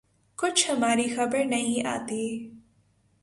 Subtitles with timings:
[0.37, 2.23] کچھ ہماری خبر نہیں آتی